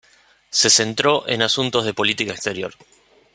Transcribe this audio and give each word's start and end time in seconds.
Se 0.49 0.71
centró 0.71 1.27
en 1.27 1.43
asuntos 1.43 1.85
de 1.85 1.93
política 1.93 2.31
exterior. 2.31 2.73